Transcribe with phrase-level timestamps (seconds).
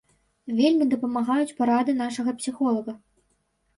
[0.59, 2.93] Вельмі дапамагаюць парады нашага псіхолага.